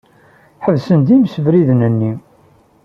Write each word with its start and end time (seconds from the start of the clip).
Ḥebsen-d 0.63 1.07
imsebriden-nni. 1.15 2.13